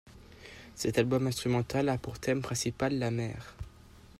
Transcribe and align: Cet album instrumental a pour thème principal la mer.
Cet 0.73 0.97
album 0.97 1.27
instrumental 1.27 1.87
a 1.89 1.99
pour 1.99 2.17
thème 2.17 2.41
principal 2.41 2.97
la 2.97 3.11
mer. 3.11 3.55